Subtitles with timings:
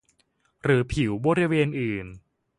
[0.63, 2.05] หรือผิวบริเวณอื่น